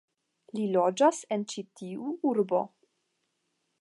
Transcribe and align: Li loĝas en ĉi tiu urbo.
Li 0.59 0.63
loĝas 0.75 1.19
en 1.37 1.45
ĉi 1.53 1.65
tiu 1.81 2.09
urbo. 2.31 2.63